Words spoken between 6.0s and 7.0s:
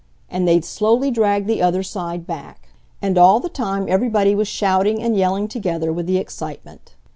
the excitement.